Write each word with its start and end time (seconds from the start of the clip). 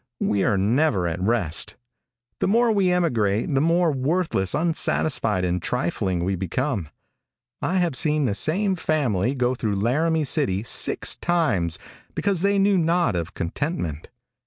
We 0.19 0.43
are 0.43 0.57
never 0.57 1.07
at 1.07 1.21
rest. 1.21 1.75
The 2.39 2.47
more 2.47 2.71
we 2.71 2.91
emigrate 2.91 3.53
the 3.53 3.61
more 3.61 3.91
worthless, 3.91 4.55
unsatisfied 4.55 5.45
and 5.45 5.61
trifling 5.61 6.23
we 6.23 6.35
become. 6.35 6.89
I 7.61 7.75
have 7.75 7.95
seen 7.95 8.25
the 8.25 8.33
same 8.33 8.75
family 8.75 9.35
go 9.35 9.53
through 9.53 9.75
Laramie 9.75 10.23
City 10.25 10.63
six 10.63 11.15
times 11.17 11.77
because 12.15 12.41
they 12.41 12.57
knew 12.57 12.79
not 12.79 13.15
of 13.15 13.35
contentment. 13.35 14.09